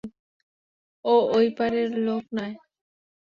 [1.05, 2.55] ও ওই পাড়ের লোক নয়।